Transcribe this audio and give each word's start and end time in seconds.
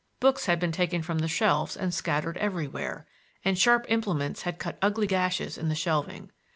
Books 0.19 0.47
had 0.47 0.59
been 0.59 0.71
taken 0.71 1.03
from 1.03 1.19
the 1.19 1.27
shelves 1.27 1.77
and 1.77 1.93
scattered 1.93 2.35
everywhere, 2.37 3.05
and 3.45 3.55
sharp 3.55 3.85
implements 3.87 4.41
had 4.41 4.57
cut 4.57 4.79
ugly 4.81 5.05
gashes 5.05 5.59
in 5.59 5.69
the 5.69 5.75
shelving. 5.75 6.31